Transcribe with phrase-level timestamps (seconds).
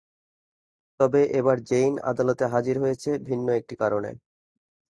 [0.99, 4.09] তবে এবার জেইন আদালতে হাজির হয়েছে ভিন্ন একটি কারণে।